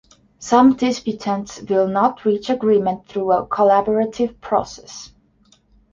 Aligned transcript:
Some 0.39 0.77
disputants 0.77 1.61
will 1.69 1.87
not 1.87 2.25
reach 2.25 2.49
agreement 2.49 3.05
through 3.05 3.33
a 3.33 3.45
collaborative 3.45 4.41
process. 4.41 5.13